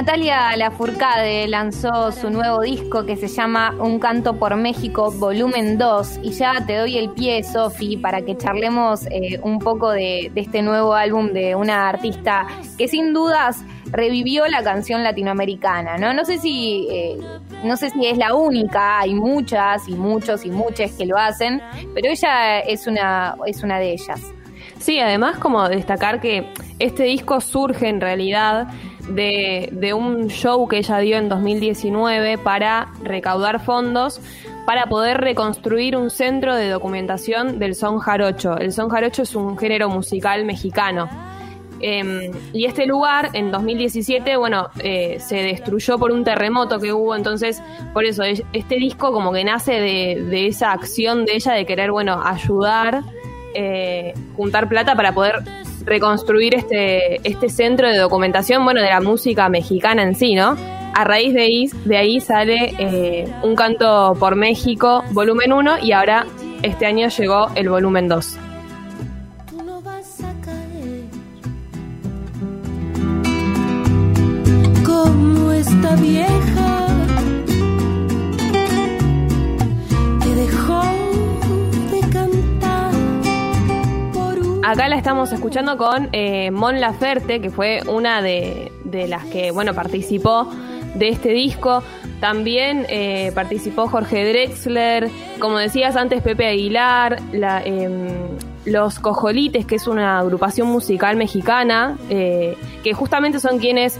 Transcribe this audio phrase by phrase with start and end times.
[0.00, 6.20] Natalia Lafourcade lanzó su nuevo disco que se llama Un canto por México, volumen 2.
[6.22, 10.62] Y ya te doy el pie, Sofi, para que charlemos eh, un poco de, este
[10.62, 12.46] nuevo álbum de una artista
[12.78, 16.14] que sin dudas revivió la canción latinoamericana, ¿no?
[16.14, 17.18] No sé si, eh,
[17.62, 21.60] no sé si es la única, hay muchas y muchos y muchas que lo hacen,
[21.94, 24.32] pero ella es una, es una de ellas.
[24.78, 28.68] Sí, además como destacar que este disco surge en realidad
[29.08, 34.20] de, un show que ella dio en 2019 para recaudar fondos
[34.66, 38.56] para poder reconstruir un centro de documentación del son jarocho.
[38.56, 41.08] El son jarocho es un género musical mexicano.
[41.82, 47.16] Em, y este lugar en 2017, bueno, eh, se destruyó por un terremoto que hubo,
[47.16, 47.62] entonces
[47.94, 52.20] por eso este disco como que nace de, esa acción de ella de querer, bueno,
[52.22, 53.02] ayudar,
[53.54, 55.36] eh, juntar plata para poder
[55.84, 60.56] reconstruir este, este centro de documentación, bueno, de la música mexicana en sí, ¿no?
[60.94, 65.92] A raíz de ahí, de ahí sale eh, Un canto por México, volumen 1, y
[65.92, 66.26] ahora
[66.62, 68.49] este año llegó el volumen 2.
[84.70, 88.70] Acá la estamos escuchando con eh, Mon Laferte, que fue una de,
[89.08, 90.48] las que, bueno, participó
[90.94, 91.82] de este disco.
[92.20, 95.10] También eh, participó Jorge Drexler,
[95.40, 98.10] como decías antes, Pepe Aguilar, em,
[98.64, 103.98] Los Cojolites, que es una agrupación musical mexicana, eh, que justamente son quienes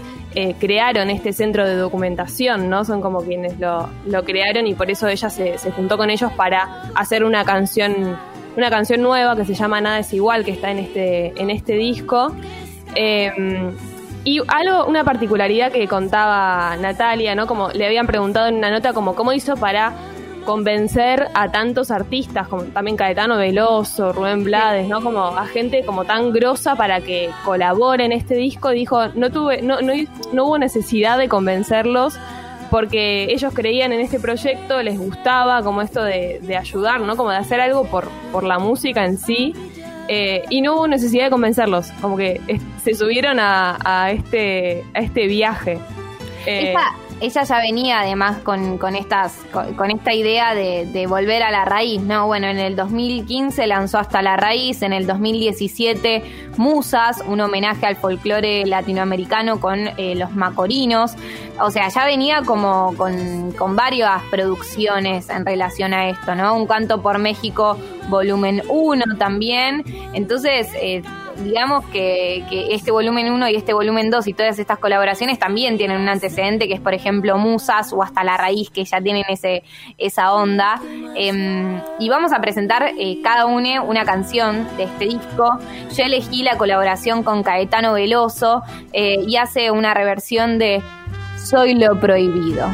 [0.61, 2.85] crearon este centro de documentación, ¿no?
[2.85, 3.89] Son como quienes lo,
[4.23, 8.15] crearon y por eso ella se juntó con ellos para hacer una canción
[8.55, 11.73] una canción nueva que se llama Nada es igual, que está en este, en este
[11.73, 12.35] disco.
[12.95, 13.71] Em,
[14.23, 17.47] y algo, una particularidad que contaba Natalia, ¿no?
[17.47, 19.93] Como le habían preguntado en una nota, como cómo hizo para
[20.45, 25.01] convencer a tantos artistas, como también Caetano Veloso, Rubén Blades, ¿no?
[25.01, 29.61] Como a gente como tan grosa para que colabore en este disco, dijo, no tuve,
[29.61, 29.93] no, no,
[30.33, 32.17] no hubo necesidad de convencerlos
[32.71, 37.17] porque ellos creían en este proyecto, les gustaba como esto de, ayudar, ¿no?
[37.17, 39.53] Como de hacer algo por, por la música en sí.
[40.07, 42.41] Eh, y no hubo necesidad de convencerlos, como que
[42.83, 45.79] se subieron a, este, a este viaje.
[46.45, 46.73] Eh,
[47.21, 52.01] ella ya venía además con, con estas, con, esta idea de, volver a la raíz,
[52.01, 52.25] ¿no?
[52.27, 56.23] Bueno, en el 2015 lanzó Hasta la Raíz, en el 2017
[56.57, 61.13] Musas, un homenaje al folclore latinoamericano con eh, los macorinos.
[61.59, 66.55] O sea, ya venía como con, con varias producciones en relación a esto, ¿no?
[66.55, 67.77] Un canto por México,
[68.09, 69.83] volumen 1 también.
[70.13, 71.03] Entonces, eh,
[71.43, 76.01] digamos que, este volumen 1 y este volumen 2 y todas estas colaboraciones también tienen
[76.01, 79.63] un antecedente que es, por ejemplo, Musas o hasta La Raíz, que ya tienen ese,
[79.97, 80.81] esa onda.
[81.15, 85.59] Em, y vamos a presentar eh, cada uno una canción de este disco.
[85.95, 90.81] Yo elegí la colaboración con Caetano Veloso eh, y hace una reversión de
[91.37, 92.67] Soy lo prohibido.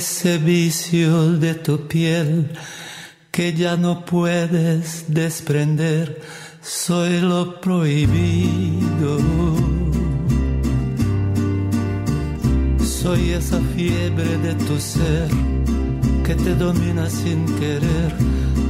[0.00, 2.48] Ese vicio de tu piel
[3.30, 6.22] que ya no puedes desprender.
[6.62, 9.12] Soy lo prohibido.
[12.82, 15.28] Soy esa fiebre de tu ser
[16.24, 18.10] que te domina sin querer.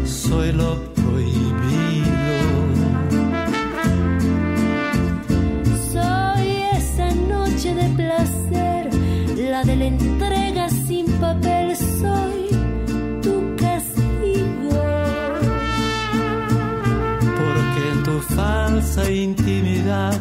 [0.04, 2.50] Soy lo prohibido.
[5.93, 6.49] Soy
[6.81, 8.82] esa noche de placer,
[9.52, 10.50] la del entrega
[11.30, 12.48] papel soy
[13.22, 14.82] tu castigo.
[17.38, 20.12] Porque en tu falsa intimidad,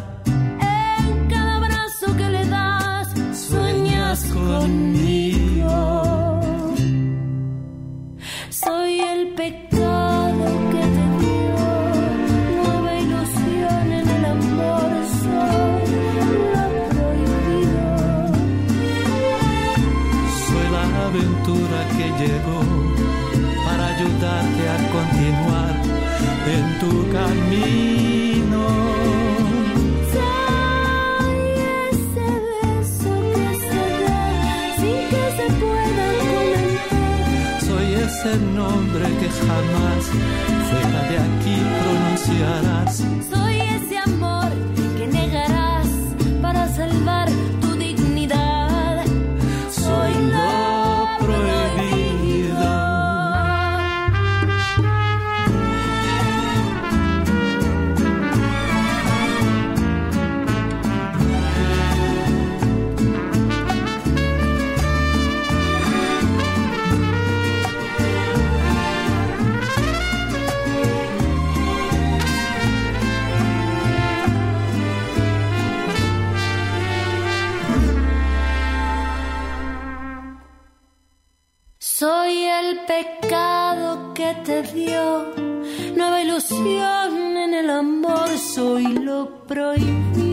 [82.70, 85.34] el pecado que te dio
[85.96, 88.30] nueva ilusión en el amor.
[88.38, 90.29] Soy lo prohibido.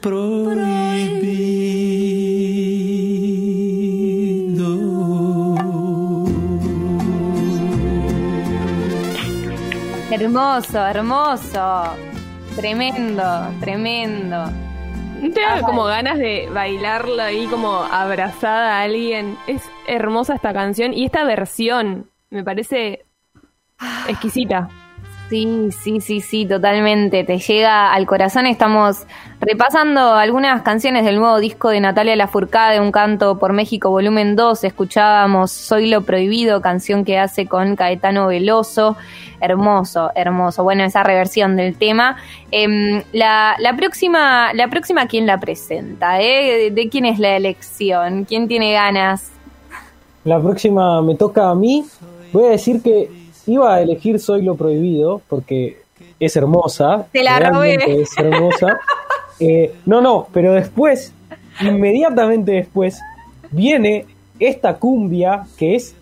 [0.00, 1.56] Prohibido.
[10.10, 11.84] Hermoso, hermoso.
[12.56, 13.22] Tremendo,
[13.60, 14.44] tremendo.
[15.20, 19.36] Te da como ganas de bailarlo ahí como abrazada a alguien.
[19.46, 23.04] Es hermosa esta canción y esta versión me parece
[24.08, 24.68] exquisita.
[25.28, 27.24] Sí, sí, sí, sí, totalmente.
[27.24, 28.46] Te llega al corazón.
[28.46, 29.06] Estamos
[29.40, 34.62] repasando algunas canciones del nuevo disco de Natalia Lafourcade, Un canto por México, volumen 2.
[34.62, 38.96] Escuchábamos Soy lo prohibido, canción que hace con Caetano Veloso.
[39.40, 40.62] Hermoso, hermoso.
[40.62, 42.16] Bueno, esa reversión del tema.
[42.52, 46.20] Em, la, la próxima, la próxima, ¿quién la presenta?
[46.20, 46.70] eh?
[46.70, 48.24] ¿De, de quién es la elección?
[48.26, 49.32] ¿Quién tiene ganas?
[50.24, 51.84] La próxima me toca a mí.
[52.32, 55.78] Voy a decir que iba a elegir Soy lo prohibido porque
[56.18, 57.06] es hermosa.
[57.12, 58.02] Te la realmente robé.
[58.02, 58.78] Es hermosa.
[59.38, 61.12] Eh, no, no, pero después,
[61.60, 62.98] inmediatamente después,
[63.50, 64.06] viene
[64.40, 65.94] esta cumbia que es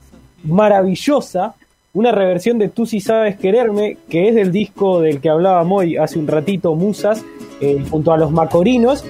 [0.44, 1.56] maravillosa.
[1.94, 5.96] Una reversión de Tú si sabes quererme, que es del disco del que hablaba Moy
[5.96, 7.24] hace un ratito, Musas,
[7.60, 9.04] eh, junto a los Macorinos.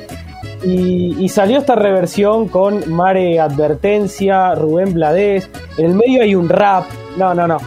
[0.63, 5.51] Y, y salió esta reversión con Mare Advertencia, Rubén Blades.
[5.77, 6.87] En el medio hay un rap.
[7.19, 7.59] No, no, no.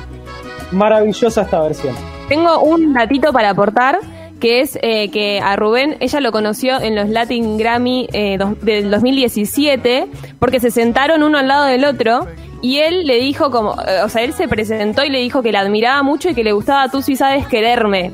[0.71, 1.95] Maravillosa esta versión.
[2.27, 3.99] Tengo un datito para aportar,
[4.39, 8.59] que es eh, que a Rubén ella lo conoció en los Latin Grammy eh, dos-
[8.61, 10.07] del 2017,
[10.39, 12.27] porque se sentaron uno al lado del otro.
[12.61, 15.51] Y él le dijo como, eh, o sea, él se presentó y le dijo que
[15.51, 18.11] la admiraba mucho y que le gustaba Tú si sabes quererme.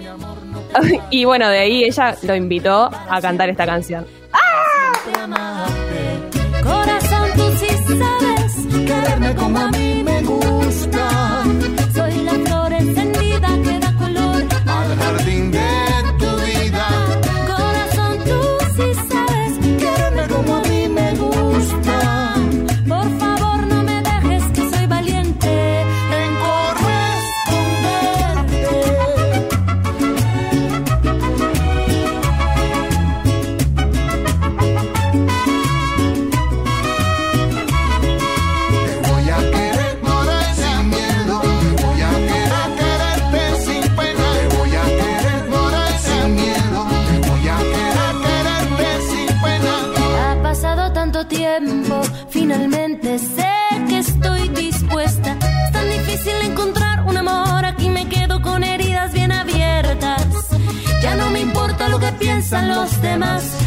[1.09, 4.05] y bueno, de ahí ella lo invitó a cantar esta canción.
[5.21, 6.63] amarte.
[6.63, 10.02] Corazón, tú sí sabes quererme como a mí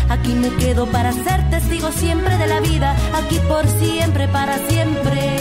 [0.09, 5.37] aquí me quedo para ser testigo siempre de la vida, aquí por siempre, para siempre,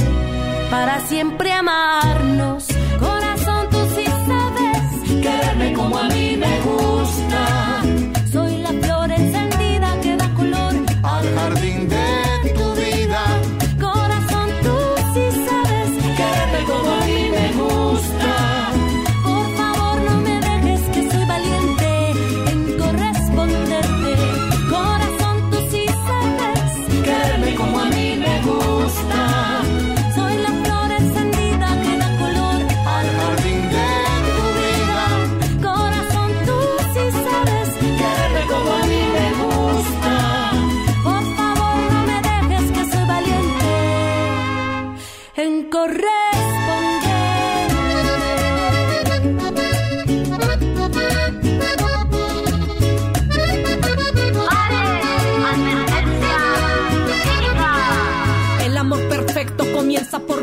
[0.69, 2.67] para siempre amarnos.
[2.99, 6.84] Corazón, tú sí sabes quererme como a mí me gusta.
[45.85, 46.14] correr.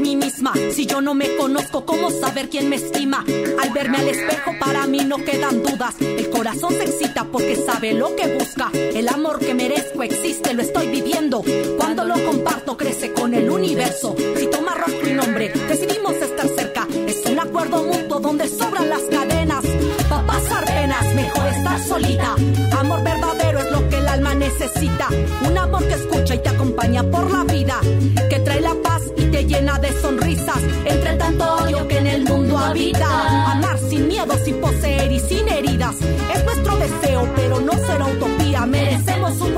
[0.02, 0.52] Mí misma.
[0.73, 3.25] Si yo no me conozco, ¿cómo saber quién me estima?
[3.62, 5.95] Al verme al espejo, para mí no quedan dudas.
[6.00, 8.71] El corazón se excita porque sabe lo que busca.
[8.73, 11.43] El amor que merezco existe, lo estoy viviendo.
[11.79, 14.14] Cuando lo comparto, crece con el universo.
[14.37, 16.87] Si toma rostro y nombre, decidimos estar cerca.
[17.07, 19.64] Es un acuerdo mutuo donde sobran las cadenas.
[20.09, 22.35] Pa' pasar penas, mejor estar solita.
[22.79, 25.09] Amor verdadero es lo que el alma necesita.
[25.49, 27.52] Un amor que escucha y te acompaña por la vida.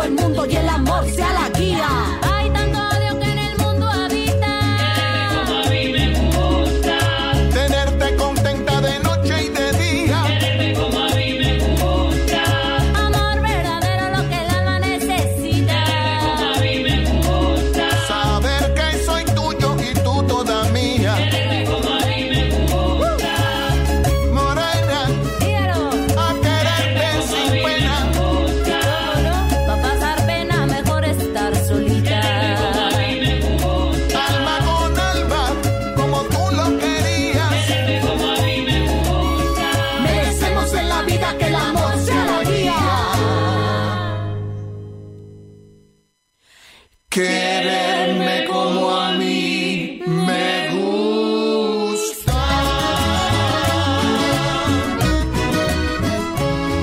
[0.04, 0.33] Buen mundo
[47.14, 52.32] Quererme como a mí me gusta.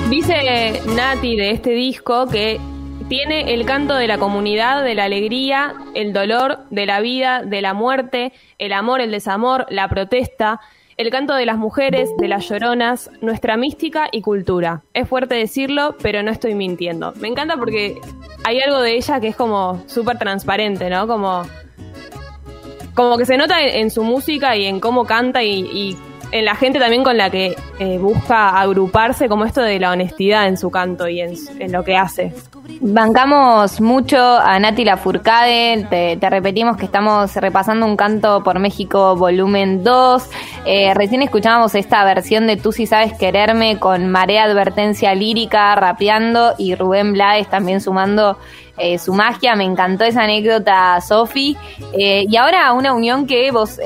[0.08, 2.58] Dice Nati de este disco que
[3.10, 7.60] tiene el canto de la comunidad, de la alegría, el dolor, de la vida, de
[7.60, 10.60] la muerte, el amor, el desamor, la protesta,
[11.02, 14.82] el canto de las mujeres, de las lloronas, nuestra mística y cultura.
[14.94, 17.12] Es fuerte decirlo, pero no estoy mintiendo.
[17.16, 18.00] Me encanta porque
[18.44, 21.08] hay algo de ella que es como súper transparente, ¿no?
[21.08, 21.42] Como
[22.94, 25.96] como que se nota en, su música y en cómo canta y, y
[26.30, 30.46] en la gente también con la que eh, busca agruparse, como esto de la honestidad
[30.46, 31.34] en su canto y en,
[31.72, 32.32] lo que hace.
[32.80, 39.82] Bancamos mucho a Nati Lafourcade, te, repetimos que estamos repasando un canto por México volumen
[39.82, 40.30] 2.
[40.64, 46.54] Eh, recién escuchábamos esta versión de Tú si sabes quererme con Marea Advertencia Lírica rapeando
[46.58, 48.38] y Rubén Blades también sumando
[48.78, 49.56] eh, su magia.
[49.56, 51.56] Me encantó esa anécdota, Sofi.
[51.92, 53.80] Y ahora una unión que vos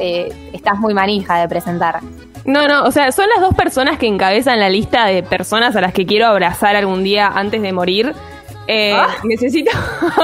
[0.53, 2.01] estás muy manija de presentar.
[2.47, 5.81] No, no, o sea, son las dos personas que encabezan la lista de personas a
[5.81, 8.15] las que quiero abrazar algún día antes de morir.
[8.69, 9.71] Eh, Necesito.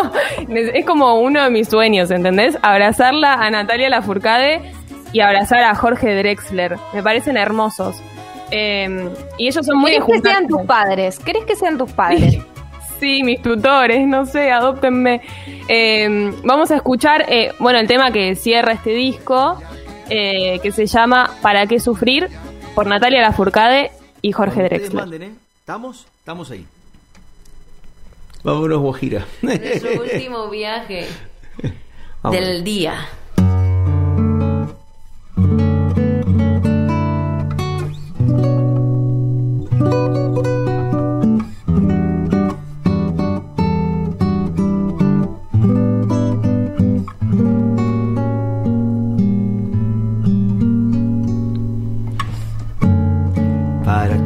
[0.48, 2.56] es como uno de mis sueños, ¿entendés?
[2.62, 4.62] Abrazarla a Natalia Lafourcade
[5.12, 6.78] y abrazar a Jorge Drexler.
[6.92, 8.00] Me parecen hermosos.
[8.52, 11.18] Eh, y ellos son muy ¿Querés que sean tus padres?
[11.18, 12.38] ¿Querés que sean tus padres?
[13.02, 15.22] Sí, mis tutores, no sé, adóptenme.
[15.66, 19.60] Eh, vamos a escuchar, eh, bueno, el tema que cierra este disco,
[20.12, 22.28] eh, que se llama ¿Para qué sufrir?
[22.74, 23.90] por Natalia Lafourcade
[24.22, 24.94] y Jorge Drexler.
[24.94, 25.32] manden, ¿eh?
[25.60, 26.06] ¿Estamos?
[26.18, 26.64] Estamos ahí.
[28.42, 29.26] Vámonos, Guajira.
[29.42, 31.06] Nuestro último viaje
[32.22, 32.40] Vamos.
[32.40, 32.94] del día.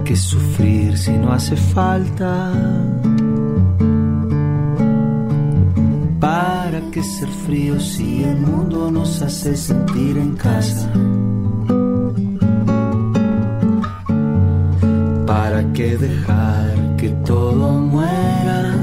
[0.06, 2.52] ¿Para qué sufrir si no hace falta?
[6.20, 10.92] ¿Para qué ser frío si el mundo nos hace sentir en casa?
[15.26, 18.76] ¿Para qué dejar que todo muera?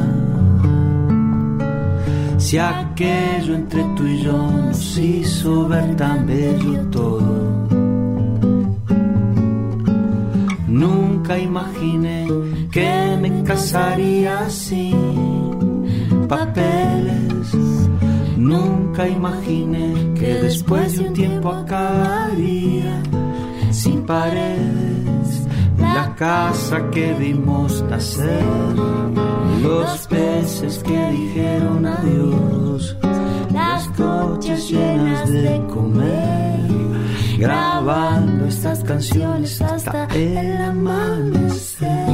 [2.38, 7.73] Si aquello entre tú y yo nos hizo ver tan bello todo.
[10.74, 12.28] Nunca imaginé
[12.72, 15.86] que me casaría sin
[16.28, 17.56] papeles.
[18.36, 23.04] Nunca imaginé que después de un tiempo acabaría
[23.70, 25.46] sin paredes.
[25.78, 28.44] La casa que vimos nacer,
[29.62, 32.98] los peces que dijeron adiós,
[33.52, 36.83] las coches llenas de comer
[37.38, 42.08] grabando estas canciones hasta el amanecer.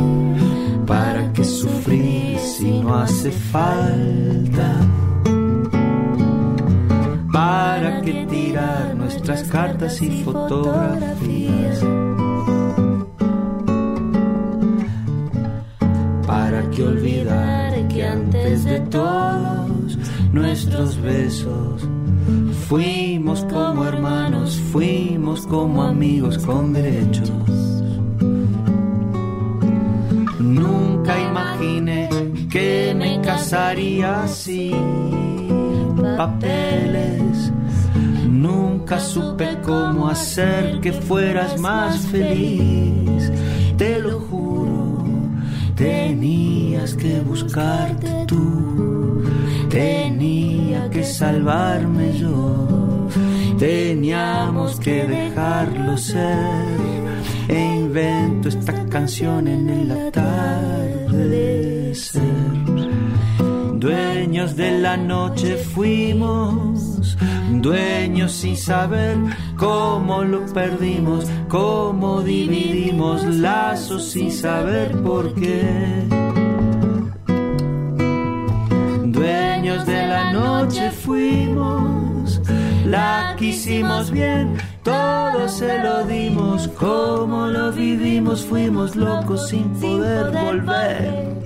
[0.86, 4.70] ¿Para qué sufrir si no hace falta?
[7.32, 11.84] ¿Para qué tirar nuestras cartas y fotografías?
[16.26, 19.98] ¿Para qué olvidar que antes de todos
[20.32, 21.99] nuestros besos.
[22.68, 27.32] Fuimos como hermanos, fuimos como amigos con derechos.
[30.40, 32.10] Nunca imaginé
[32.50, 37.52] que me casaría sin papeles.
[38.30, 43.32] Nunca supe cómo hacer que fueras más feliz.
[43.78, 45.04] Te lo juro,
[45.76, 49.24] tenías que buscarte tú.
[49.70, 50.59] Tenía
[51.04, 53.08] salvarme yo.
[53.58, 56.80] Teníamos que dejarlo ser.
[57.48, 61.40] E invento esta canción en el atardecer.
[63.80, 67.18] Dueños de la noche fuimos,
[67.50, 69.18] dueños sin saber
[69.56, 76.29] cómo lo perdimos, cómo dividimos lazos sin saber por qué.
[82.90, 91.40] La quisimos bien, todo se lo dimos, como lo vivimos, fuimos locos sin poder volver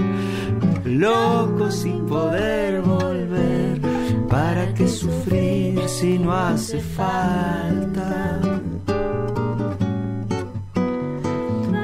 [0.86, 3.82] locos sin poder volver.
[4.30, 8.40] ¿Para qué sufrir si no hace falta?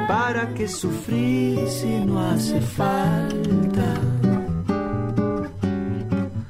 [0.07, 3.68] ¿Para qué sufrir si no hace falta?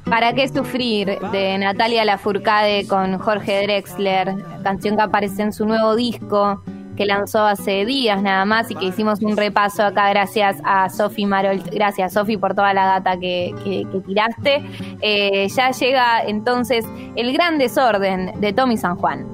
[0.09, 1.19] ¿Para qué sufrir?
[1.31, 6.61] de Natalia Lafourcade con Jorge Drexler, canción que aparece en su nuevo disco
[6.97, 11.25] que lanzó hace días nada más y que hicimos un repaso acá gracias a Sofi
[11.25, 11.59] Marol.
[11.71, 14.61] Gracias Sofi por toda la data que, que- tiraste.
[15.01, 19.25] Eh, ya llega entonces el gran desorden de Tommy San Juan.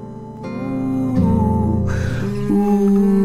[2.52, 3.25] Uh,